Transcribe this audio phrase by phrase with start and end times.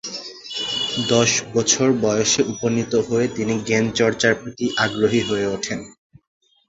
[1.09, 5.79] দশ বছর বয়সে উপনীত হয়ে তিনি জ্ঞান চর্চার প্রতি আগ্রহী হয়ে উঠেন।